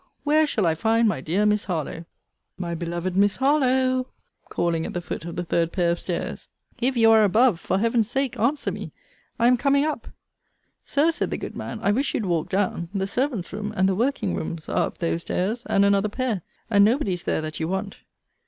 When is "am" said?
9.45-9.57